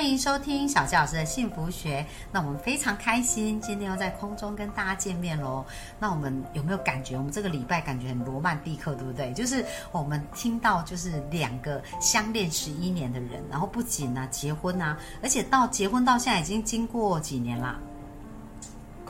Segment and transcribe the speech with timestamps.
[0.00, 2.06] 欢迎收听小杰老师的幸福学。
[2.32, 5.62] 那我们非常开心，今天又在空中跟大家见面喽。
[5.98, 9.30] 那我们有没有感觉，我们这个礼拜感觉很罗曼蒂克，对不对？
[9.34, 17.78] 就是我们听到，就是两个相恋十一年的人，然后不仅呢结婚啊，而且到结婚到现在已经经过几年了，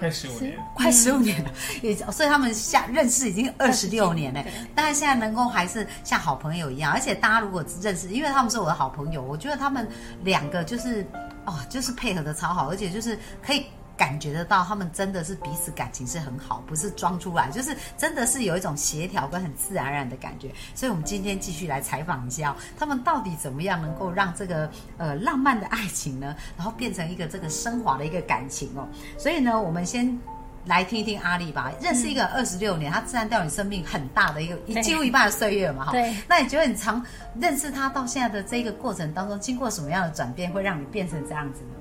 [0.01, 1.51] 快十五年，快十五年了，
[1.83, 4.51] 也所以他们下认识已经二十六年了对。
[4.75, 9.87] 但是现在能够还是像好朋友一样，而且大家如果认识，因为他们是我的好朋友，我觉得他们
[10.25, 11.07] 两个就是
[11.45, 13.67] 哦，就是配合的超好，而且就是可以。
[14.01, 20.51] 感觉得到，他们真的是彼此感情是很好，不是装出来，就是真的是有一种协调跟很自然而然的感觉。
[20.75, 28.89] 所以，我们今天继续来采访一下、哦，他们到底怎么样能够让这个呃浪漫的爱情呢，然后变成一个这个升华的一个感情哦。
[29.19, 30.19] 所以呢，我们先
[30.65, 31.71] 来听一听阿丽吧。
[31.79, 35.93] 认识一个二十六年，他自然掉你生命很大的一个，一几乎一半的岁月嘛，哈。
[35.93, 37.05] 对那你觉得你常
[37.39, 41.77] 认识他到现在的这个过程当中，经过什么样的转变，会让你变成这样子呢？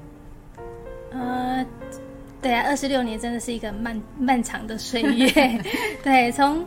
[1.11, 1.65] 呃，
[2.41, 5.29] 对啊，二十六年真的是一个漫漫长的岁月。
[6.03, 6.65] 对，从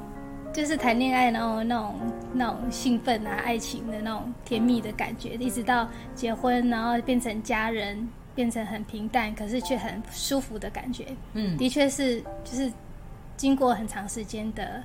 [0.52, 1.94] 就是谈恋爱，然后那种
[2.34, 11.06] 那种兴奋啊，爱情的那种甜蜜的感觉，一直到结婚，然后变成家人，变成很平淡，可是却很舒服的感觉。
[11.32, 12.70] 嗯，的确是，就是
[13.38, 14.82] 经过很长时间的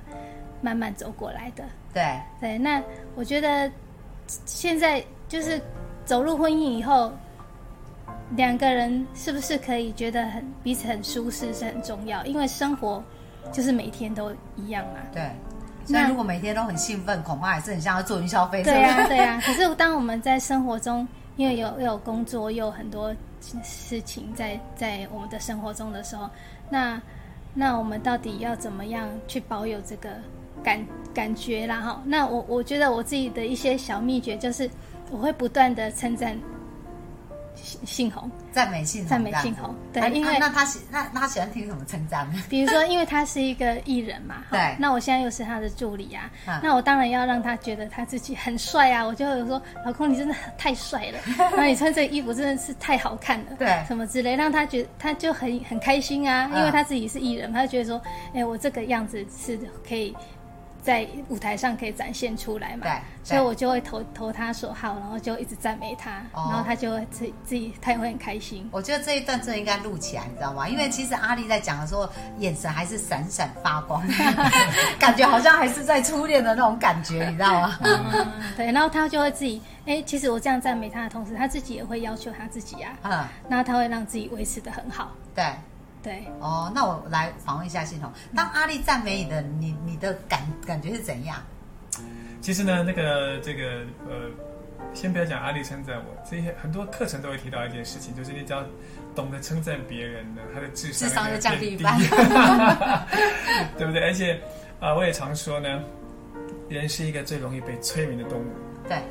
[0.62, 1.64] 慢慢走过来的。
[1.92, 2.82] 对，对，那
[3.14, 3.70] 我觉得
[4.26, 5.60] 现在就是
[6.06, 7.12] 走入婚姻以后，
[8.36, 13.02] 两个人是不是可以觉得很彼此很舒适是很重要，因为生活
[13.52, 15.00] 就是每天都一样嘛。
[15.12, 15.30] 对。
[15.84, 18.70] 所以那如果每天都很兴奋，恐怕还是很像要做云霄飞车。
[18.70, 23.10] 对呀、对呀、可是当我们在生活中，因为有又有工作，又有很多
[23.62, 26.28] 事情在在我们的生活中的时候，
[26.68, 27.00] 那
[27.54, 30.10] 那我们到底要怎么样去保有这个
[30.62, 31.80] 感感觉啦？
[31.80, 34.68] 哈，那我我觉得我自己的一些小秘诀就是，
[35.10, 36.38] 我会不断的称赞
[37.62, 39.48] 信信宏，赞美信宏，赞美这样子。
[39.48, 42.26] 信宏对啊因为啊那他喜那那他喜欢听什么称赞？
[42.32, 42.42] 呢？
[42.48, 44.76] 比如说，因为他是一个艺人嘛， 哈对。
[44.78, 53.68] 那我现在又是他的助理啊，嗯那我当然要让他觉得他自己很帅啊，我就会说，老公你真的太帅了， 然后你穿这个衣服真的是太好看了，对。
[53.86, 58.00] 什么之类，让他觉得他就很很开心啊，嗯因为他自己是艺人，他就觉得说，
[58.34, 60.14] 哎，我这个样子是可以。
[60.82, 62.82] 在舞台上可以展现出来嘛？
[62.84, 62.92] 对
[63.24, 68.66] 所以我就会投投他所好，然后就一直赞美他，哦然后他就会自己自己他也会很开心。
[68.72, 70.66] 我觉得这一段真的应该录起来，你知道吗？
[70.66, 72.08] 因为其实阿丽在讲的时候，
[72.38, 74.02] 眼神还是闪闪发光，
[74.98, 77.78] 感觉好像还是在初恋的那种感觉，你知道吗？
[77.84, 85.44] 嗯，对，然后他就会自己，哎，其实我这样赞美他的同时，他自己也会要求他自己啊，嗯，那他会让自己维持的很好，对。
[86.02, 86.24] 对。
[86.40, 88.12] 哦，那我来访问一下系统。
[88.34, 91.36] 当阿丽赞美你的，你你的感感觉是怎样？
[92.40, 94.30] 其实呢，那个这个呃，
[94.94, 98.64] 先不要讲阿丽称赞我，这些很多课程都会提到一件事情，就是你只要
[99.14, 101.98] 懂得称赞别人呢，他的智商智商就降低一半
[103.76, 104.02] 对不对？
[104.02, 104.40] 而且
[104.80, 105.82] 啊、我也常说呢，
[106.68, 108.46] 人是一个最容易被催眠的动物。
[108.88, 109.02] 对，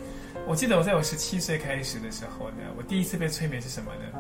[0.48, 4.20] 我记得我在我十七岁开始的时候呢，我第一次被催眠是什么呢？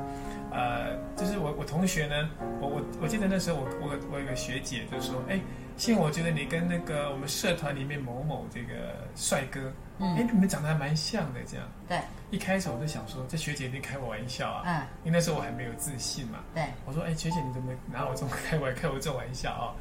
[0.51, 2.29] 呃，就是我我同学呢，
[2.59, 5.39] 我我我记得那时候我我我有个学姐就说，哎，
[5.77, 11.65] 信，我觉得你跟那个我们社团里面某某这个帅哥，嗯哎，你们长得还蛮像的，这样。
[11.87, 11.97] 对，
[12.29, 16.39] 一开始我就想说，这学姐一定开我玩笑啊，嗯，因为那时候我还没有自信嘛。
[16.53, 19.71] 对，我说，哎，学姐你怎么拿我这么 开玩开我这玩笑啊？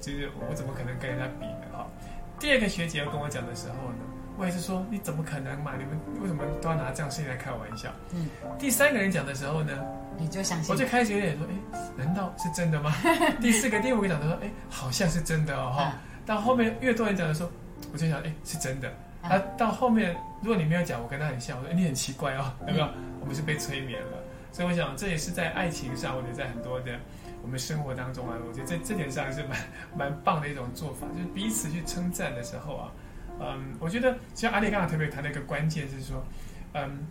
[0.00, 1.66] 就是我怎么可能跟人家比呢？
[1.72, 1.86] 哈。
[2.40, 4.02] 第二个学姐要跟我讲的时候呢，
[4.36, 5.72] 我也是说，你怎么可能嘛？
[5.76, 7.90] 你们为什么都要拿这样事情来开玩笑？
[8.14, 8.28] 嗯，
[8.58, 9.72] 第三个人讲的时候呢，
[10.18, 12.94] 你就相信我就开始有点说，哎，难道是真的吗？
[13.40, 15.92] 第四个、第五个讲的说，哎，好像是真的哦，哈、
[16.24, 17.50] 到后面越多人讲的时候，
[17.92, 18.88] 我就想，哎，是真的。
[19.24, 22.88] 嗯啊，到后面如果你没有讲，我跟他很像，我说，哎，你很奇怪哦，有没有？
[23.20, 24.18] 我们是被催眠了。
[24.50, 26.98] 所以我想，这也是在爱情上，或者在很多的
[27.40, 29.58] 我们生活当中啊，我觉得这这点上是蛮
[29.96, 32.90] 蛮棒的一种做法，就是彼此去称赞的时候啊，
[33.42, 36.22] 嗯，我觉得像阿丽刚刚特别谈的一个关键是说，
[36.74, 37.06] 嗯，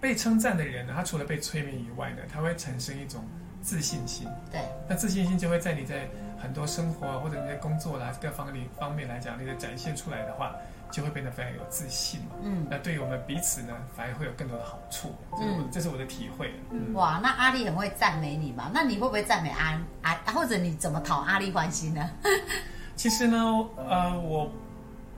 [0.00, 3.24] 被称赞的人呢，他除了被催眠以外呢，他会产生一种
[3.62, 4.26] 自信心。
[4.50, 6.08] 对，那自信心就会在你在
[6.42, 10.54] 很多生活或者你在工作啦各方面方面来讲，你的展现出来的话，
[10.90, 12.36] 就会变得非常有自信嘛。
[12.42, 15.14] 嗯，那对于我们彼此呢，反而会有更多的好处。
[15.32, 16.52] 这是我、嗯这是我的体会。
[16.70, 18.70] 嗯，哇，那阿丽很会赞美你嘛？
[18.72, 22.10] 那你会不会赞美阿阿，或者你怎么讨阿丽欢心呢？
[22.96, 23.36] 其实呢，
[23.76, 24.50] 呃，我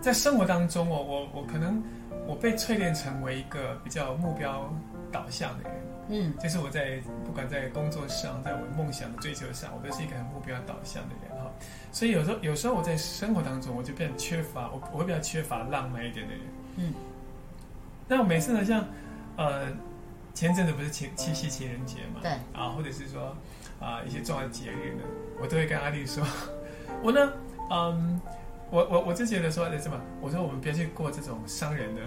[0.03, 1.81] 在生活当中，我我我可能
[2.27, 4.69] 我被淬炼成为一个比较目标
[5.13, 5.73] 导向的人。
[6.09, 11.49] 嗯就是我在不管在工作上，在我梦想的追求上，我都是一个很目标导向的人哈。
[11.93, 16.43] 所以有时候有时候我在生活当中，我就变得缺乏，我我会比较缺乏浪漫一点的人。
[16.79, 16.93] 嗯。
[18.09, 18.85] 那我每次呢，像
[19.37, 19.69] 呃
[20.35, 23.35] 前阵子不是情七夕情人节嘛，对，啊，或者是说
[23.79, 25.05] 啊一些重要的节日呢，
[25.41, 26.27] 我都会跟阿丽说，
[27.05, 27.33] 我呢，
[27.71, 28.21] 嗯。
[28.73, 30.01] 我我我就觉得说，什么？
[30.23, 32.01] 我说我们不要去过这种伤人的、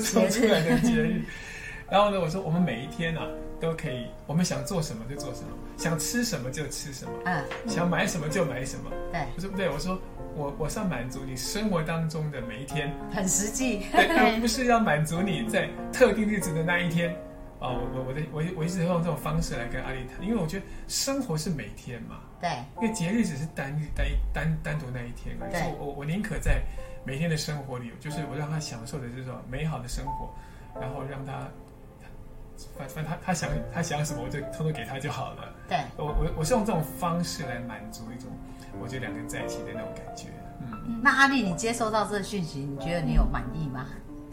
[0.00, 1.22] 说出来的节日。
[1.90, 3.26] 然后呢，我说我们每一天啊
[3.60, 8.90] 都可以，我们想做什么就做什么，想吃什么就吃什么，嗯，想买什么就买什么。
[9.12, 10.00] 对，我说不对，我说
[10.34, 13.82] 我我是要满足你生活当中的每一天，很实际。
[13.92, 17.14] 对， 而不是要满足你在特定日子的那一天。
[17.60, 22.50] 啊，我我我的我我一直用这种方式来跟阿丽谈，因为我觉得生活是每天嘛，对，
[22.80, 25.52] 因为节日只是单日单单单独那一天而已。
[25.52, 26.62] 对所以我我宁可在
[27.04, 30.32] 每天的生活里，就是我让他享受的这种美好的生活，
[30.80, 31.48] 然后让他。
[32.76, 35.54] 反反正他他想他想要什么，我就偷偷给他就好了。
[35.68, 38.28] 对，我我我是用这种方式来满足一种
[38.82, 40.30] 我觉得两个人在一起的那种感觉。
[40.60, 43.86] 嗯，那阿丽，你接收到这个讯息，你觉得你有满意吗？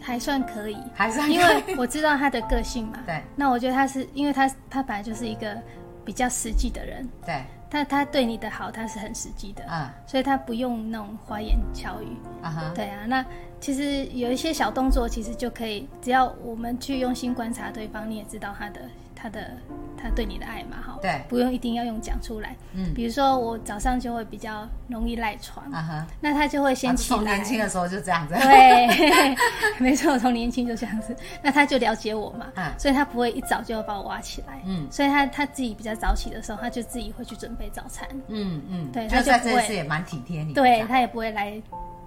[0.05, 2.99] 还算可以，还算因为我知道他的个性嘛。
[3.07, 5.57] 对，那我觉得他是因为他他本来就是一个
[6.05, 9.89] 比较实际的人，对，他他对你的好他是很实际的，嗯。
[10.05, 12.07] 所以他不用那种花言巧语。
[12.43, 13.25] 啊哈，对啊，那
[13.59, 18.81] 其实有一些小动作，其实就可以，只要我们去用心观察对方，你也知道他的
[19.25, 19.49] 他的
[19.97, 21.19] 他对你的爱嘛，哈，对。
[21.27, 22.55] 不用一定要用讲出来。
[22.73, 22.93] 嗯。
[22.93, 27.17] 比如说我早上就会比较容易赖床，啊哈，那他就会先起来。
[27.17, 28.35] 从年轻的时候就这样子。
[28.35, 29.35] 对，
[29.81, 32.71] 没错，我从年轻就这样子，那他就了解我嘛，嗯。
[32.77, 34.85] 所以他不会一早就要把我挖起来，嗯。
[34.91, 40.53] 所以他他自己比较早起的时候，他就自己会去准备早餐，嗯嗯，对他就不会这次也蛮体贴你。
[40.53, 41.59] 对他也不会来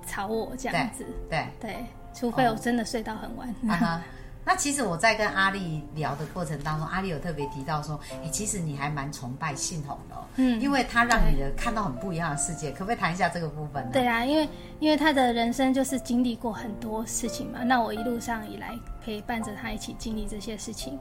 [0.07, 1.45] 吵我这样子，对。
[1.61, 1.77] 对，
[2.15, 3.53] 除非我真的睡到很晚。
[4.49, 13.91] 那其实我在跟阿丽聊的过程当中，阿丽有特别提到说，哎，其实你还蛮崇拜信宏的、哦，嗯因为他让你的看到很不一样的世界，可不可以谈一下这个部分呢？
[13.93, 14.49] 对啊，因为
[14.81, 18.75] 因为他的人生就是经历过很多事情嘛，那我一路上以来
[19.05, 20.99] 陪伴着他一起经历这些事情，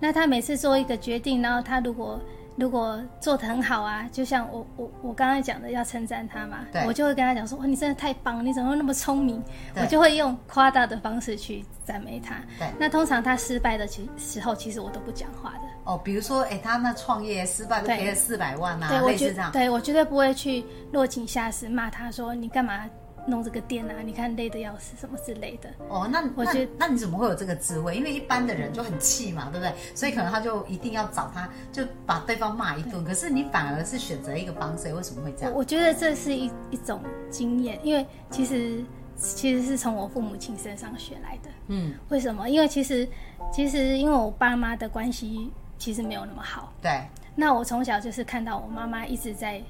[0.00, 2.18] 那他每次做一个决定，然后他如果
[2.56, 9.42] 如果做的很好啊，就像我我我刚才讲的要称赞他嘛对，我就会跟他讲说哇你真的太棒了，你怎么会那么聪明？
[9.74, 12.36] 我就会用夸大的方式去赞美他。
[12.58, 15.60] 对那通常他失败的其时候，其实我都不讲话的。
[15.84, 19.52] 哦，比如说，哎，他那创业失败都赔了四百万啊，对我绝类似这样。
[19.52, 22.84] 对我绝对不会去落井下石骂他说你干嘛
[23.26, 23.94] 弄这个店啊？
[24.04, 25.68] 你看累的要死什么之类的。
[25.88, 27.94] 哦，那那我觉得那你怎么会有这个智慧？
[27.94, 29.72] 因为一般的人就很气嘛，对不对？
[29.94, 33.04] 所以可能他就一定要找他，就把对方骂一顿。
[33.04, 35.52] 可是你反而是选择一个方式，为什么会这样？
[35.52, 38.82] 我我觉得这是一一种经验，因为其实
[39.16, 41.50] 其实是从我父母亲身上学来的。
[41.68, 42.48] 嗯，为什么？
[42.48, 43.08] 因为其实
[43.52, 49.60] 其实因为我爸妈的关系其实没有那么好，对，那我从小就是看到我妈妈一直在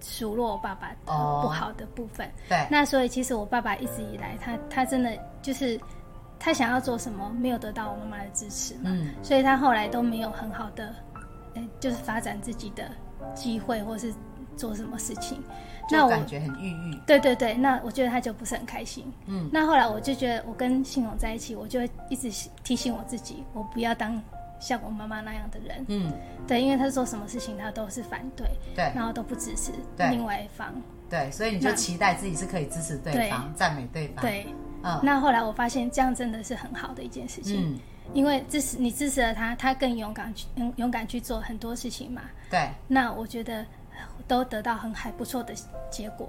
[0.00, 2.30] 数落我爸爸的哦不好的部分。
[2.48, 5.80] 对，那所以其实我爸爸一直以来，他他真的就是
[6.38, 10.94] 他想要做什么，没有得到我妈妈的支持嘛，嗯所以他后来都没有很好的，
[11.54, 12.90] 呃，就是发展自己的
[13.34, 14.12] 机会，或是
[14.56, 15.42] 做什么事情。
[15.88, 16.96] 那我感觉很郁郁。
[17.06, 19.04] 对对对，那我觉得他就不是很开心。
[19.26, 22.28] 嗯，那后来我就觉得，我跟信宏在一起，我就会一直
[22.64, 24.20] 提醒我自己，我不要当
[24.60, 25.84] 像我妈妈那样的人。
[25.88, 26.12] 嗯，
[26.46, 29.72] 对，因为他做什么事情他都是反对，对然后都不支持
[30.10, 30.72] 另外一方。
[31.08, 34.46] 对，所以你就期待自己是可以支持对方、赞美对方。，对，
[34.82, 37.78] 嗯那后来我发现这样真的是很好的一件事情，嗯，
[38.12, 42.22] 因为支持你支持了他，他更勇敢去勇勇敢去做很多事情嘛。
[42.50, 42.68] 对。
[42.88, 43.64] 那我觉得
[44.26, 45.54] 都得到很还不错的
[45.90, 46.28] 结果。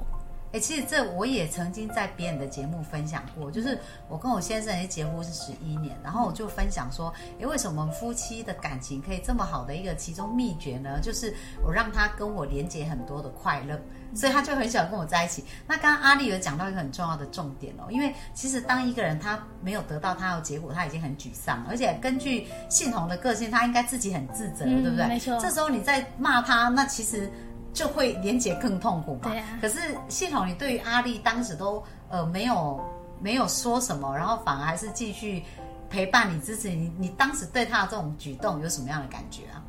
[0.54, 3.77] 哎、其实这我也曾经在别人的节目分享过，就是
[4.08, 11.00] 我跟我先生也结婚是十一年，然后我就分享说，哎，为什么夫妻的感情可以这么好的一个其中秘诀呢？
[11.01, 13.80] 就是我让他跟我连接很多的快乐，
[14.16, 15.44] 所以他就很喜欢跟我在一起。
[15.68, 25.08] 那刚刚阿丽有讲到一个很重要的重点哦，因为其实当一个人他没有得到他的结果，他已经很沮丧，而且根据信宏的个性，他应该自己很自责，嗯对不对？
[25.08, 27.30] 没错这时候你再骂他，那其实。
[27.78, 29.30] 就会连结更痛苦嘛。
[29.30, 32.84] 对啊可是系统，你对于阿丽当时都呃没有
[33.22, 35.44] 没有说什么，然后反而还是继续
[35.88, 36.92] 陪伴你、支持你。
[36.98, 39.64] 你当时对他的这种举动有什么样的感觉啊？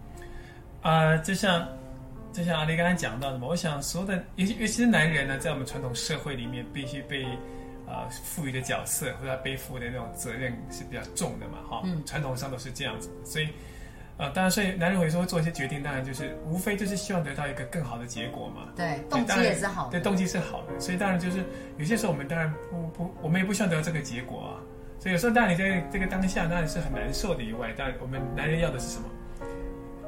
[0.81, 1.69] 啊、就像
[2.33, 7.27] 就像阿丽刚才讲到的嘛，我想所有的，尤其尤其是男人呢，在我们传统社会里面，必须被
[7.87, 13.49] 呃赋予的角色或者他背负的那种责任是比较重的嘛，哈、嗯传统上都是这样子，所以。
[14.19, 18.65] 呃，当然，所以男人有时候会做一些决定，当然就是无非就是希望得到一个更好的结果嘛。
[18.75, 19.93] 对，动机也是好的。
[19.93, 21.45] 对，动机是好的，所以当然就是
[21.77, 24.51] 有些时候我们当然不不，我们也不希望得到这个结果啊，
[24.99, 29.05] 所以有时候当然你在这个当下当然是很难受的以外，但我们男人要的是什么？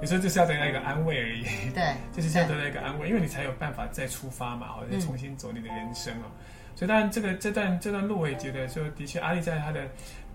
[0.00, 1.44] 有时候就是要得到一个安慰而已。
[1.72, 6.26] 对， 就是要得到一个安慰，因为你才有办法再出发嘛，或者重新走你的人生啊。
[6.74, 9.86] 所以当然这个这段这段路我也觉得，就的确阿丽在他的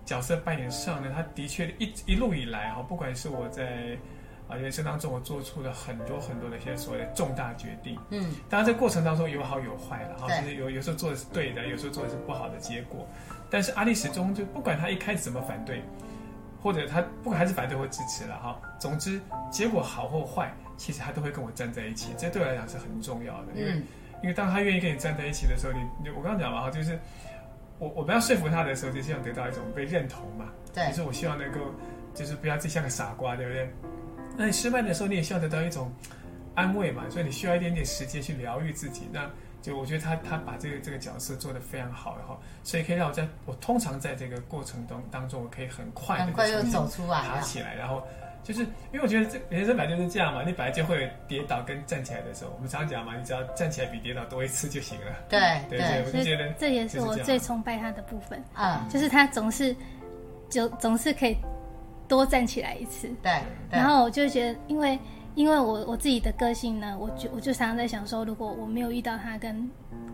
[0.06, 3.98] 角色扮演上呢，他的确一一路以来哈，不管是我在
[4.48, 13.04] 啊人生当中我做出了很多很多的一些所谓的重大决定，嗯，当然这过程当中有好有坏了哈，对就是有有时候做的是对的，有时候做的是不好的结果，
[13.50, 15.82] 但是阿丽始终就不管他一开始怎么反对，
[16.62, 19.20] 或者他不管还是反对或支持了哈，总之
[19.50, 23.82] 结果好或坏，其实他都会跟我站在一起，这对我来讲是很重要的，因为、嗯，
[24.22, 26.96] 因为当他愿意跟你站在一起的时候，你你我刚刚讲了哈，就是
[27.78, 31.60] 我我们要说服他的时候，就希望得到一种被认同嘛，对就，是我希望能够，
[32.14, 33.70] 就是不要自己像个傻瓜，对不对？
[34.36, 35.92] 那你失败的时候，你也希望得到一种
[36.54, 39.08] 安慰嘛，所以你需要一点点时间去疗愈自己。
[39.12, 39.30] 那
[39.62, 47.34] 就我觉得他他把这个这个角色做得非常好，然后所以可以让我在我通常在这个过程中当中，我可以很快的很快就走出来了。
[47.34, 48.06] 爬起来，然后
[48.46, 52.52] 就是因为我觉得这人生本来就是这样嘛，你本来就会跌倒跟站起来的时候。
[52.54, 55.06] 我们常讲嘛，你只要站起来比跌倒多一次就行了。
[55.28, 59.74] 对对对，我就觉得这也是我最崇拜他的部分，嗯，就是他总是
[60.48, 61.36] 就总是可以
[62.06, 63.08] 多站起来一次。
[63.20, 63.32] 对，
[63.68, 64.96] 对然后我就觉得，因为
[65.34, 69.68] 因为我我自己的个性呢，我就我就常常在想说，如果我没有遇到他跟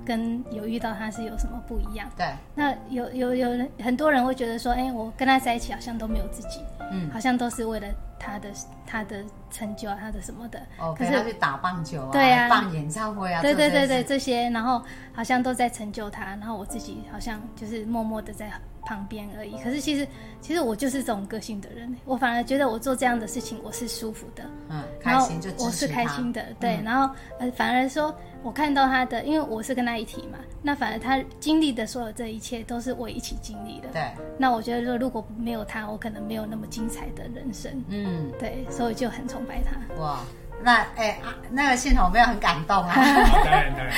[0.05, 2.09] 跟有遇到他是有什么不一样？
[2.17, 7.87] 对，那有有有人很多人会觉得说，哎，我跟他在一起好像都没有自己，嗯，好像都是为了
[8.19, 8.49] 他的
[8.87, 10.61] 他的成就啊，他的什么的。
[10.79, 12.49] 哦，可是陪他去打棒球啊，对啊。
[12.49, 14.83] 办演唱会啊，对对对对，这些然后
[15.13, 18.51] 好像都在成就他，然后我自己好像就是默默的在
[18.85, 19.57] 旁边而已。
[19.59, 20.07] 可是其实
[20.41, 26.85] 其实我就是这种个性的人，我反而觉得我做这样的事情我是舒服的，嗯，开心就我是开心的，对，嗯。
[26.85, 33.89] 然后呃反而说我看到他的，因为我是跟他一起嘛，那反而他经历的所有这一切都是我一起经历的。
[33.93, 39.77] 对，那我觉得说如果没有他，我可能没有那么精彩的人生，嗯，对，所以就很崇拜他。
[40.03, 40.21] 哇，
[40.63, 42.93] 那哎啊，那个信筒有没有很感动啊？
[42.95, 43.93] 当然当然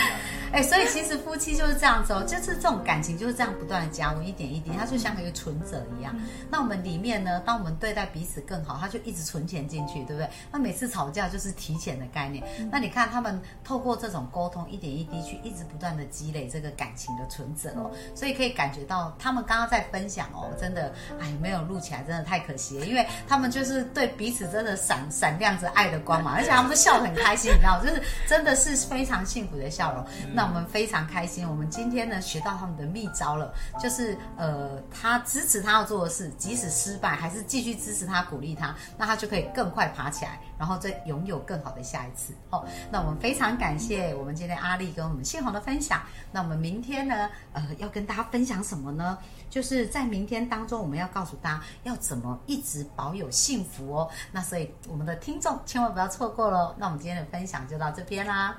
[0.54, 6.14] 哎，所以其实夫妻就是这样子哦，就是这种感情就是这样不断的加温，一点一滴，它就像一个存折一样。
[6.48, 10.30] 那我们里面呢，当我们对待彼此更好，它就一直存钱进去，对不对？
[10.52, 12.44] 那每次吵架就是提钱的概念。
[12.70, 30.06] 那你看他们透过这种沟通，一点一滴去一直不断的积累这个感情的存折哦，所以可以感觉到他们刚刚在分享哦，真的哎没有录起来，真的太可惜了，因为他们就是对彼此真的闪闪亮着爱的光芒，而且他们笑得很开心，你知道，就是真的是非常幸福的笑容。
[30.32, 42.34] 那我们非常开心，我们今天呢学到他们的秘招了，就是呃，他支持他要做的事，即使失败，还是继续支持他、鼓励他，那他就可以更快爬起来，然后再拥有更好的下一次。
[42.50, 46.02] 哦，那我们非常感谢我们今天阿丽跟我们信红的分享。
[46.30, 49.18] 那我们明天呢，呃，要跟大家分享什么呢？
[49.48, 54.10] 就是在明天当中，我们要告诉大家要怎么一直保有幸福哦。
[54.32, 56.74] 那所以我们的听众千万不要错过喽。
[56.76, 58.58] 那我们今天的分享就到这边啦。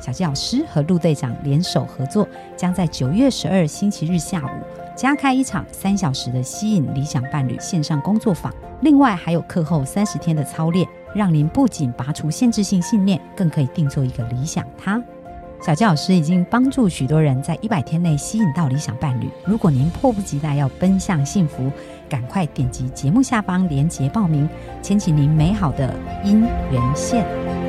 [0.00, 4.50] 小纪老师和陆队长联手合作，将在九月十二星期日下午
[4.94, 8.52] 加开一场三小时的吸引理想伴侣线上工作坊。
[8.82, 15.02] 另外还有课后三十天的操练，让您不仅拔除限制性信念，更可以定做一个理想他。
[15.62, 19.30] 小纪老师已经帮助许多人在一百天内吸引到理想伴侣。
[19.46, 21.72] 如果您迫不及待要奔向幸福，
[22.10, 24.46] 赶快点击节目下方链接报名，
[24.82, 27.65] 牵起您美好的姻缘线。